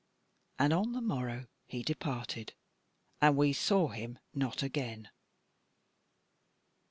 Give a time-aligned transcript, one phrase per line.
[0.57, 2.55] And on the morrow he departed
[3.21, 5.11] and we saw him not again.